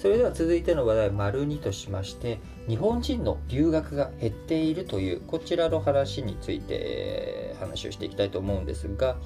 [0.00, 9.16] それでは続いての話題、丸2としまして、日本人の留学が減っているという、こちらの話について話をしていきたいと思うんですが、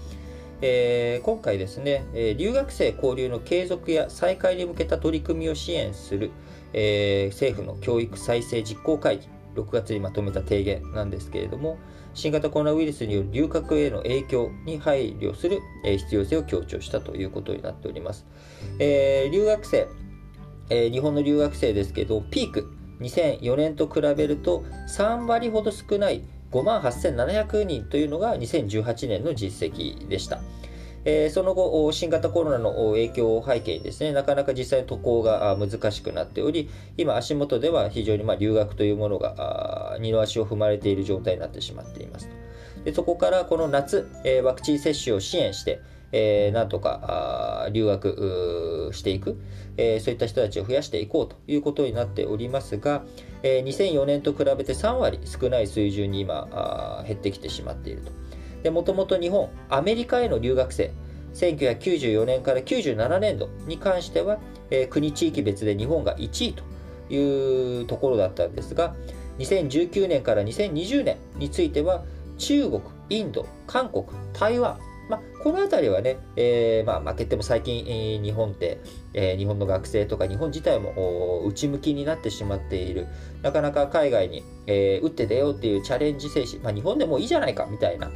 [0.62, 6.30] えー、今回ですね、え留学生交流の継続や再開に向けた取り組みを支援する、
[6.72, 11.76] えー、政府の教育再生実行会議、6月にまとめた提言なんですけれども、
[12.14, 18.24] 新型コロナウイルスによる留学への影響に配慮する、必要性を強調したということになっております。
[18.78, 19.86] えー、留学生、
[20.72, 30.40] えー、日本の留学生ですけど、ピーク、2004年と比べると3割ほど少ない5万8700人というのが2018年の実績でした。
[31.04, 42.30] えー、その後、新型コロナの影響を背景にですね、なかなか実際の渡航が難しくなっており、今足元では非常にま留学というものが二の足を踏まれている状態になってしまっています。
[42.84, 49.40] でそこからこの夏、えー、ワクチン接種を支援して、えー、なんとか留学していく、
[49.76, 53.02] えー、そういった人たちを増やしていこうということになっておりますが、
[53.42, 58.12] えー、2004年と比べて3割少ない水準に今減ってきてしまっていると。
[58.70, 60.92] もともと日本、アメリカへの留学生、
[61.34, 64.38] 1994年から97年度に関しては、
[64.70, 66.62] えー、国地域別で日本が1位と
[67.12, 68.94] いうところだったんですが、
[69.38, 72.04] 2019年から2020年については、
[72.38, 74.78] 中国、インド、韓国、台湾、
[75.42, 78.80] この辺りはね、えー、まあ、負けても最近、えー、日本って、
[79.12, 83.08] えー、日本の学生とか日本自体も内向きになってしまっている。
[83.42, 88.10] なかなか海外に、え打って出ようっていうチャレンジ精神、まあ、日本でもいいじゃないかみたいな。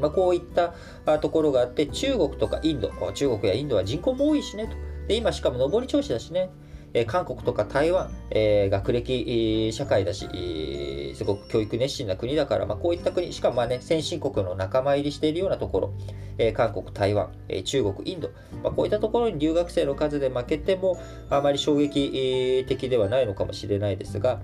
[0.00, 0.74] まあ、こういった
[1.18, 4.76] ところがあって、中国とかインド、中国やインドは人口も多いしねと。
[5.08, 6.50] で今しかも上り調子だしね。
[6.94, 15.92] え韓国とか台湾、え、学歴、社会だし、すごく教育熱心な国だから、まあ、こういった国、しかもまあね、先進国の仲間入りしているようなところ、
[16.38, 18.30] え、韓国、台湾、え、中国、インド、
[18.62, 20.96] まあ、こういったところに留学生の数で負けても、
[21.30, 24.40] あまり衝撃的ではないのかもしれないですが、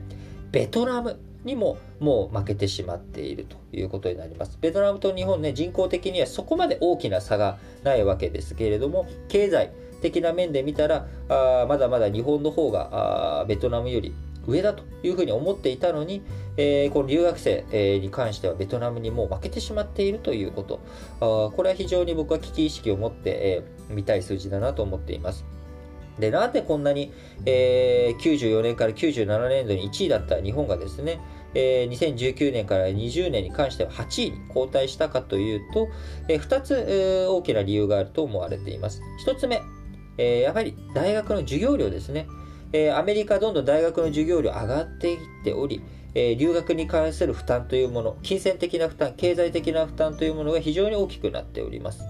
[0.51, 4.59] ベトナムにももう負けてしまっているということになります。
[4.61, 14.15] ベトナムと日本ね、人口的にはそこまで大きな差がないわけですけれども、経済、的な面で見たら、あまだまだ日本の方がベトナムより
[14.47, 16.23] 上だというふうに思っていたのに、
[16.57, 20.81] えー、この留学生、えー、に関してはベトナムにもう負けてしまっているということ。
[21.21, 25.45] あこれは非常に僕は危機意識を持って、えー、見たい数字だなと思っています。
[26.19, 27.13] で、なんでこんなに、
[27.47, 31.21] えー、94年から97年度に1位だった日本がですね、
[31.55, 35.89] えー、2019年から20年に関しては8位に後退したかというと、
[36.29, 39.03] えー、2つ、えー、大きな理由があると思われています。
[39.27, 39.61] 1つ目、
[40.21, 42.27] えー、やはり大学の授業料ですね。
[42.75, 45.83] えー、アメリカどんどん大学の授業料上がっていっており、
[46.15, 52.03] えー、留学に関する負担というもの、金銭的な負担、経済的な負担というものが非常に大きくなっております。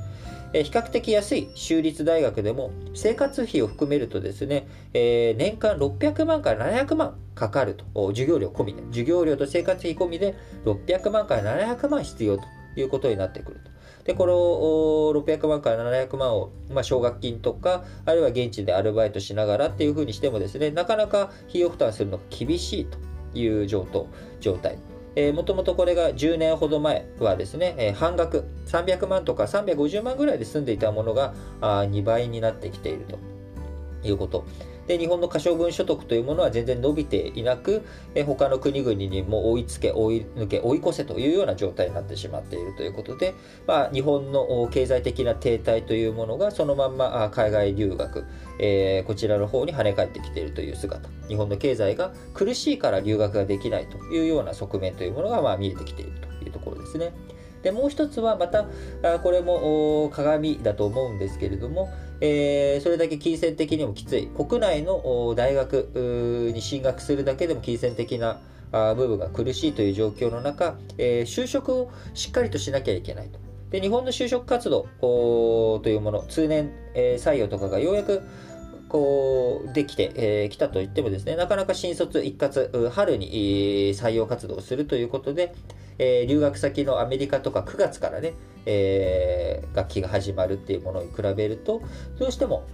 [0.52, 10.34] えー、比較的安い州立大学でも生活費を含めるとですね、えー、年間600万から700万かかると、授業料込みで、授業料と生活費込みで
[10.64, 12.44] 600万から700万必要と
[12.74, 13.70] いうことになってくると。
[14.04, 22.98] で、この600万から700万を、ま、奨学金とか、あるいは現地でアルバイトしながらっていうふうにしてもですね、なかなか費用負担するのが厳しいと
[23.38, 23.84] いう状
[24.62, 24.78] 態。
[25.16, 33.18] えー、もともとこれが10年ほど前はですね、えー、半額、300万とか350万ぐらいで住んでいたものがあ2倍になってきていると
[34.06, 34.44] いうこと。
[34.86, 37.82] で日本の可処分所得というものは全然伸びていなく、
[38.14, 43.34] え他の国々にも追いつけ、追い抜け、追い越せというような状態になってしまっているということで、
[43.66, 48.24] まあ、日本の経済的な停滞というものがそのまんま海外留学、
[48.58, 51.08] えー、こちらの方に跳ね返ってきているという姿。
[51.28, 57.12] 日本の経済が苦しいから留学ができないというような側面というものがまあ見えてきているというところですね。
[57.62, 58.66] でもう一つはまた
[59.18, 61.90] これも鏡だと思うんですけれども、
[62.20, 68.40] えー、それだけ金銭的にもきつい国内の大学に進学するだけでも金銭的な
[68.72, 73.38] 部分が苦しいという状況の中、えー、就職をしっかりとしなきゃいけないと。
[73.70, 78.22] で日本の就職活動というもの通年、えー、採用とかがようやく
[78.88, 85.54] こうできて、えー、たといってもですねなかなか新卒一括春に、採用活動をするということで、
[86.02, 88.32] えー、留学先のアメリカとか9月からね、
[88.64, 91.82] えー、学期が始まるっていうものに比べると、
[92.18, 92.66] どうしても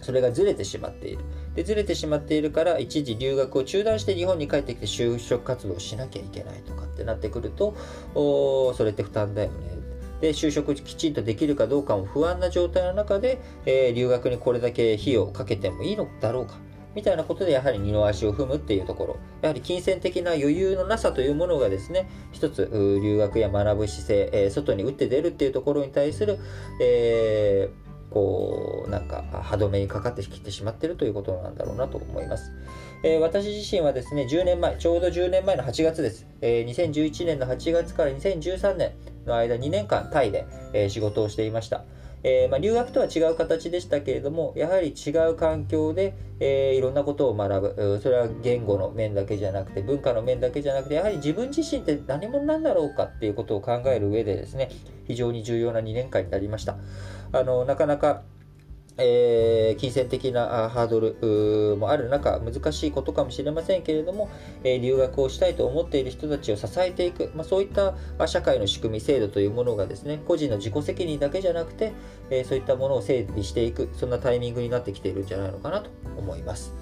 [0.00, 1.24] それがずれてしまっている。
[1.56, 7.74] で、ずれてしまっているから、一時留学を中断して日本に帰ってきて就職活動をしなきゃいけないとかってなってくると、
[8.14, 9.74] おそれって負担だよね。
[10.20, 16.54] で、就職きちんとできるかどうかも不安な状態の中で、えー、留学にこれだけ費用をかけてもいいのだろうか。
[16.94, 26.38] みたいなことでやはり二の足を踏むっていうところ、やはり金銭的な余裕のなさというものがですね、一つ留学や学ぶ姿勢、えー、外に打って出るっていうところに対する、
[26.80, 32.52] えーこうなんか歯止めにかかってきてしまってるということなんだろうなと思います。
[33.02, 36.26] えー、私自身はですね、10年前、ちょうど10年前の8月です。
[36.40, 38.92] えー、2011年の8月から2013年
[39.26, 41.84] の間2年間タイで、えー、仕事をしていました。
[42.24, 48.00] えー、まあ、留学とは違う形でしたけれども、やはり違う環境で、えー、いろんなことを学ぶ。
[48.02, 54.70] それは言語の面だけじゃなくて、文化の面だけじゃなくて、やはり自分自身って何者なんだろうかっていうことを考える上でですね、
[55.06, 56.78] 非常に重要な2年間になりました。
[57.32, 58.22] あの、なかなか
[58.96, 64.30] えー、金銭的なハードルもある中、難しいことかもしれませんけれども、
[64.62, 67.94] えー、留学をしたいと思っている人たちを支えていく、まあ、そういった
[68.26, 71.92] 社会の仕組み、制度というものがですね、個人の自己責任だけじゃなくて、
[72.30, 76.72] えー、そういったものを整備していく、そんなタイミングになってきているんじゃないのかなと思います。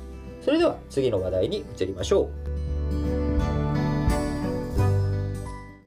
[0.42, 2.28] それでは次の話題に移りましょ
[3.18, 3.21] う。